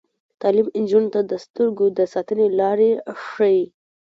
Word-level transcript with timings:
تعلیم 0.41 0.67
نجونو 0.83 1.09
ته 1.13 1.21
د 1.31 1.33
سترګو 1.45 1.85
د 1.97 1.99
ساتنې 2.13 2.47
لارې 2.59 2.91
ښيي. 3.25 3.61